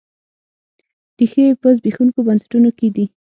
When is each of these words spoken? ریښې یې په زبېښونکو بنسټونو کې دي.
ریښې 1.17 1.43
یې 1.47 1.57
په 1.61 1.67
زبېښونکو 1.77 2.19
بنسټونو 2.27 2.69
کې 2.77 2.87
دي. 2.95 3.05